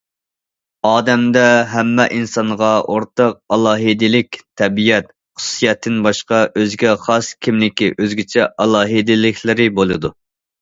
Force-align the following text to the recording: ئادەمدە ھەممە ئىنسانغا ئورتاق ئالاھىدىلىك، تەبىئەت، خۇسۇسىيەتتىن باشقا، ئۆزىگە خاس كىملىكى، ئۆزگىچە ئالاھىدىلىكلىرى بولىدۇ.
ئادەمدە 0.91 1.41
ھەممە 1.73 2.05
ئىنسانغا 2.15 2.69
ئورتاق 2.93 3.37
ئالاھىدىلىك، 3.57 4.39
تەبىئەت، 4.63 5.11
خۇسۇسىيەتتىن 5.41 6.01
باشقا، 6.09 6.41
ئۆزىگە 6.63 6.95
خاس 7.05 7.31
كىملىكى، 7.49 7.91
ئۆزگىچە 7.99 8.49
ئالاھىدىلىكلىرى 8.65 9.71
بولىدۇ. 9.83 10.13